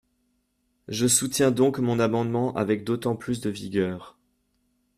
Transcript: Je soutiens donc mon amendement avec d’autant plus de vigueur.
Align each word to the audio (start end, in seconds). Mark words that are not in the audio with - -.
Je 0.87 1.05
soutiens 1.05 1.51
donc 1.51 1.77
mon 1.77 1.99
amendement 1.99 2.55
avec 2.55 2.83
d’autant 2.83 3.15
plus 3.15 3.39
de 3.39 3.51
vigueur. 3.51 4.17